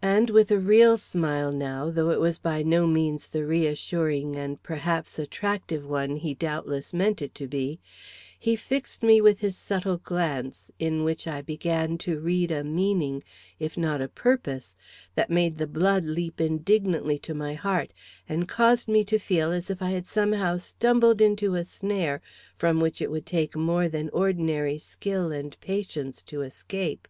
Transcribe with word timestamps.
And 0.00 0.30
with 0.30 0.52
a 0.52 0.60
real 0.60 0.96
smile 0.96 1.50
now, 1.50 1.90
though 1.90 2.10
it 2.10 2.20
was 2.20 2.38
by 2.38 2.62
no 2.62 2.86
means 2.86 3.26
the 3.26 3.44
reassuring 3.44 4.36
and 4.36 4.62
perhaps 4.62 5.18
attractive 5.18 5.84
one 5.84 6.14
he 6.18 6.34
doubtless 6.34 6.92
meant 6.94 7.20
it 7.20 7.34
to 7.34 7.48
be, 7.48 7.80
he 8.38 8.54
fixed 8.54 9.02
me 9.02 9.20
with 9.20 9.40
his 9.40 9.56
subtle 9.56 9.96
glance, 9.98 10.70
in 10.78 11.02
which 11.02 11.26
I 11.26 11.42
began 11.42 11.98
to 11.98 12.20
read 12.20 12.52
a 12.52 12.62
meaning, 12.62 13.24
if 13.58 13.76
not 13.76 14.00
a 14.00 14.06
purpose, 14.06 14.76
that 15.16 15.30
made 15.30 15.58
the 15.58 15.66
blood 15.66 16.04
leap 16.04 16.40
indignantly 16.40 17.18
to 17.18 17.34
my 17.34 17.54
heart, 17.54 17.92
and 18.28 18.46
caused 18.46 18.86
me 18.86 19.02
to 19.06 19.18
feel 19.18 19.50
as 19.50 19.68
if 19.68 19.82
I 19.82 19.90
had 19.90 20.06
somehow 20.06 20.58
stumbled 20.58 21.20
into 21.20 21.56
a 21.56 21.64
snare 21.64 22.20
from 22.56 22.78
which 22.78 23.02
it 23.02 23.10
would 23.10 23.26
take 23.26 23.56
more 23.56 23.88
than 23.88 24.10
ordinary 24.10 24.78
skill 24.78 25.32
and 25.32 25.58
patience 25.60 26.22
to 26.22 26.42
escape. 26.42 27.08